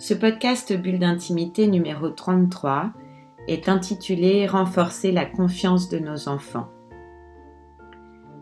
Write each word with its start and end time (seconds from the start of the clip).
Ce 0.00 0.14
podcast 0.14 0.72
Bulle 0.72 1.00
d'intimité 1.00 1.66
numéro 1.66 2.08
33 2.08 2.90
est 3.48 3.68
intitulé 3.68 4.46
Renforcer 4.46 5.10
la 5.10 5.24
confiance 5.24 5.88
de 5.88 5.98
nos 5.98 6.28
enfants. 6.28 6.68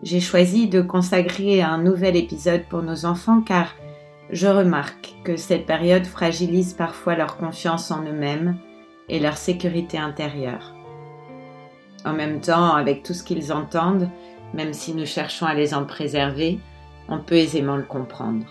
J'ai 0.02 0.20
choisi 0.20 0.68
de 0.68 0.82
consacrer 0.82 1.62
un 1.62 1.78
nouvel 1.78 2.14
épisode 2.14 2.64
pour 2.68 2.82
nos 2.82 3.06
enfants 3.06 3.40
car 3.40 3.74
je 4.28 4.48
remarque 4.48 5.14
que 5.24 5.38
cette 5.38 5.64
période 5.64 6.04
fragilise 6.04 6.74
parfois 6.74 7.16
leur 7.16 7.38
confiance 7.38 7.90
en 7.90 8.02
eux-mêmes 8.02 8.58
et 9.08 9.18
leur 9.18 9.38
sécurité 9.38 9.96
intérieure. 9.96 10.74
En 12.04 12.12
même 12.12 12.42
temps, 12.42 12.74
avec 12.74 13.02
tout 13.02 13.14
ce 13.14 13.22
qu'ils 13.22 13.50
entendent, 13.50 14.10
même 14.52 14.74
si 14.74 14.92
nous 14.92 15.06
cherchons 15.06 15.46
à 15.46 15.54
les 15.54 15.72
en 15.72 15.86
préserver, 15.86 16.58
on 17.08 17.18
peut 17.18 17.36
aisément 17.36 17.76
le 17.76 17.82
comprendre. 17.82 18.44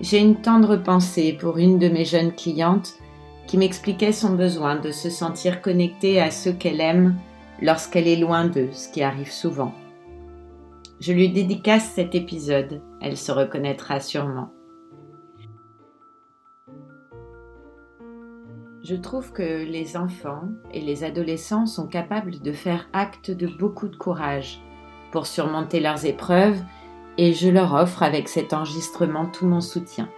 J'ai 0.00 0.18
une 0.18 0.36
tendre 0.36 0.76
pensée 0.76 1.32
pour 1.32 1.56
une 1.56 1.78
de 1.78 1.88
mes 1.88 2.04
jeunes 2.04 2.34
clientes 2.34 2.94
qui 3.46 3.56
m'expliquait 3.56 4.12
son 4.12 4.34
besoin 4.34 4.76
de 4.76 4.90
se 4.90 5.08
sentir 5.08 5.62
connectée 5.62 6.20
à 6.20 6.30
ceux 6.30 6.52
qu'elle 6.52 6.80
aime 6.80 7.16
lorsqu'elle 7.62 8.06
est 8.06 8.16
loin 8.16 8.46
d'eux, 8.46 8.68
ce 8.72 8.92
qui 8.92 9.02
arrive 9.02 9.30
souvent. 9.30 9.72
Je 11.00 11.12
lui 11.12 11.30
dédicace 11.30 11.92
cet 11.94 12.14
épisode, 12.14 12.82
elle 13.00 13.16
se 13.16 13.32
reconnaîtra 13.32 14.00
sûrement. 14.00 14.50
Je 18.82 18.94
trouve 18.94 19.32
que 19.32 19.64
les 19.64 19.96
enfants 19.96 20.44
et 20.72 20.80
les 20.80 21.04
adolescents 21.04 21.66
sont 21.66 21.86
capables 21.86 22.40
de 22.40 22.52
faire 22.52 22.88
acte 22.92 23.30
de 23.30 23.46
beaucoup 23.46 23.88
de 23.88 23.96
courage 23.96 24.60
pour 25.10 25.26
surmonter 25.26 25.80
leurs 25.80 26.04
épreuves 26.04 26.62
et 27.18 27.32
je 27.32 27.48
leur 27.48 27.74
offre 27.74 28.02
avec 28.02 28.28
cet 28.28 28.52
enregistrement 28.52 29.26
tout 29.26 29.46
mon 29.46 29.60
soutien. 29.60 30.08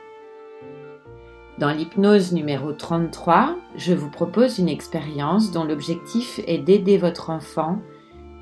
Dans 1.58 1.70
l'hypnose 1.70 2.32
numéro 2.32 2.72
33, 2.72 3.56
je 3.76 3.92
vous 3.92 4.10
propose 4.10 4.58
une 4.58 4.68
expérience 4.68 5.50
dont 5.50 5.64
l'objectif 5.64 6.40
est 6.46 6.58
d'aider 6.58 6.98
votre 6.98 7.30
enfant 7.30 7.80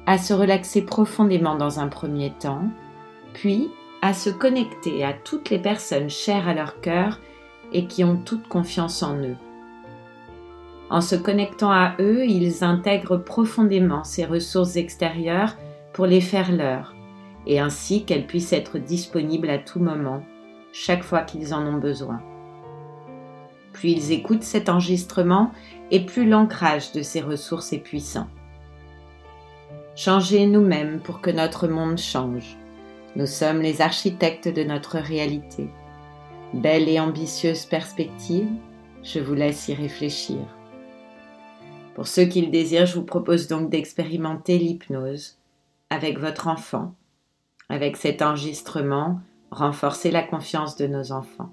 à 0.05 0.19
se 0.19 0.35
relaxer 0.35 0.83
profondément 0.83 1.57
dans 1.57 1.81
un 1.81 1.89
premier 1.89 2.33
temps, 2.39 2.65
puis 3.33 3.71
à 4.03 4.13
se 4.13 4.31
connecter 4.31 5.03
à 5.05 5.13
toutes 5.13 5.51
les 5.51 5.59
personnes 5.59 6.11
chères 6.11 6.47
à 6.47 6.55
leur 6.55 6.81
cœur 6.81 7.21
et 7.73 7.87
qui 7.87 8.05
ont 8.05 8.17
toute 8.17 8.49
confiance 8.49 9.03
en 9.03 9.17
eux. 9.17 9.37
En 10.91 11.01
se 11.01 11.17
connectant 11.17 11.73
à 11.73 11.95
eux, 11.99 12.25
ils 12.27 12.63
intègrent 12.63 13.17
profondément 13.17 14.05
ces 14.05 14.25
ressources 14.25 14.77
extérieures 14.77 15.57
pour 15.93 16.07
les 16.07 16.21
faire 16.21 16.53
leurs 16.53 16.96
et 17.47 17.61
ainsi 17.61 18.05
qu'elles 18.05 18.27
puissent 18.27 18.53
être 18.53 18.79
disponibles 18.79 19.51
à 19.51 19.59
tout 19.59 19.79
moment, 19.79 20.23
chaque 20.73 21.03
fois 21.03 21.23
qu'ils 21.23 21.55
en 21.55 21.67
ont 21.67 21.79
besoin. 21.79 22.21
Plus 23.73 23.91
ils 23.91 24.13
écoutent 24.13 24.43
cet 24.43 24.69
enregistrement 24.69 25.53
et 25.91 26.05
plus 26.05 26.29
l'ancrage 26.29 26.93
de 26.93 27.03
ces 27.03 27.21
ressources 27.21 27.73
est 27.73 27.79
puissant. 27.79 28.27
Changez 29.95 30.47
nous-mêmes 30.47 31.01
pour 31.01 31.21
que 31.21 31.31
notre 31.31 31.69
monde 31.69 31.99
change. 31.99 32.57
Nous 33.17 33.27
sommes 33.27 33.63
les 33.63 33.81
architectes 33.81 34.49
de 34.49 34.63
notre 34.63 34.99
réalité. 34.99 35.69
Belle 36.53 36.89
et 36.89 37.01
ambitieuse 37.01 37.65
perspective, 37.65 38.49
je 39.03 39.21
vous 39.21 39.35
laisse 39.35 39.69
y 39.69 39.75
réfléchir. 39.75 40.39
Pour 41.95 42.07
ceux 42.07 42.25
qui 42.25 42.43
le 42.43 42.51
désirent, 42.51 42.85
je 42.87 42.97
vous 42.97 43.07
propose 43.07 43.49
donc 43.49 43.71
d'expérimenter 43.71 44.59
l'hypnose 44.59 45.39
avec 45.89 46.19
votre 46.19 46.49
enfant 46.49 46.95
avec 47.69 47.97
cet 47.97 48.23
enregistrement, 48.23 49.21
renforcer 49.51 50.11
la 50.11 50.23
confiance 50.23 50.77
de 50.77 50.87
nos 50.87 51.13
enfants. 51.13 51.53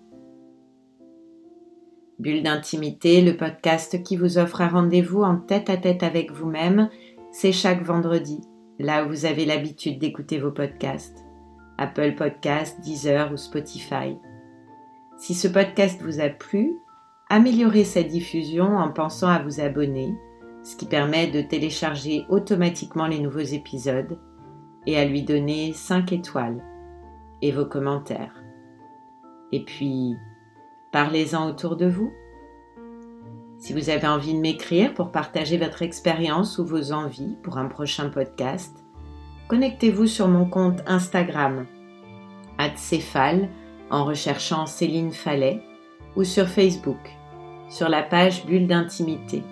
Bulle 2.20 2.44
d'intimité, 2.44 3.22
le 3.22 3.36
podcast 3.36 4.04
qui 4.04 4.16
vous 4.16 4.38
offre 4.38 4.62
un 4.62 4.68
rendez-vous 4.68 5.24
en 5.24 5.38
tête 5.38 5.70
à 5.70 5.78
tête 5.78 6.04
avec 6.04 6.32
vous-même, 6.32 6.90
c'est 7.32 7.52
chaque 7.52 7.84
vendredi, 7.84 8.40
là 8.80 9.04
où 9.04 9.10
vous 9.10 9.26
avez 9.26 9.46
l'habitude 9.46 10.00
d'écouter 10.00 10.40
vos 10.40 10.52
podcasts. 10.52 11.18
Apple 11.80 12.14
Podcasts, 12.16 12.80
Deezer 12.82 13.32
ou 13.32 13.38
Spotify. 13.38 14.16
Si 15.18 15.34
ce 15.34 15.48
podcast 15.48 16.00
vous 16.04 16.20
a 16.20 16.30
plu, 16.30 16.74
améliorez 17.30 17.84
sa 17.84 18.04
diffusion 18.04 18.78
en 18.78 18.92
pensant 18.92 19.30
à 19.30 19.42
vous 19.42 19.60
abonner, 19.60 20.14
ce 20.64 20.76
qui 20.76 20.86
permet 20.86 21.28
de 21.28 21.42
télécharger 21.42 22.26
automatiquement 22.30 23.08
les 23.08 23.20
nouveaux 23.20 23.40
épisodes 23.40 24.20
et 24.86 24.98
à 24.98 25.06
lui 25.06 25.24
donner 25.24 25.74
5 25.74 26.12
étoiles 26.12 26.64
et 27.42 27.52
vos 27.52 27.66
commentaires. 27.66 28.44
Et 29.52 29.64
puis, 29.64 30.16
parlez-en 30.92 31.48
autour 31.48 31.76
de 31.76 31.86
vous. 31.86 32.12
Si 33.58 33.72
vous 33.72 33.90
avez 33.90 34.08
envie 34.08 34.34
de 34.34 34.40
m'écrire 34.40 34.94
pour 34.94 35.12
partager 35.12 35.58
votre 35.58 35.84
expérience 35.84 36.58
ou 36.58 36.66
vos 36.66 36.92
envies 36.92 37.38
pour 37.44 37.58
un 37.58 37.68
prochain 37.68 38.10
podcast, 38.10 38.84
connectez-vous 39.48 40.08
sur 40.08 40.28
mon 40.28 40.46
compte 40.46 40.82
Instagram, 40.86 41.66
@céphale 42.76 43.50
en 43.90 44.06
recherchant 44.06 44.66
Céline 44.66 45.12
Fallet 45.12 45.62
ou 46.16 46.24
sur 46.24 46.48
Facebook, 46.48 47.16
sur 47.70 47.90
la 47.90 48.04
page 48.04 48.46
Bulle 48.46 48.68
d'intimité. 48.68 49.44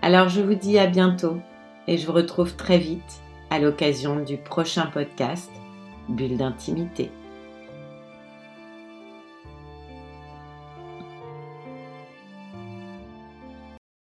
Alors 0.00 0.28
je 0.28 0.40
vous 0.40 0.54
dis 0.54 0.78
à 0.78 0.86
bientôt 0.86 1.36
et 1.86 1.98
je 1.98 2.06
vous 2.06 2.12
retrouve 2.12 2.56
très 2.56 2.78
vite 2.78 3.22
à 3.50 3.58
l'occasion 3.58 4.20
du 4.20 4.36
prochain 4.36 4.86
podcast 4.86 5.50
Bulle 6.08 6.36
d'intimité. 6.36 7.10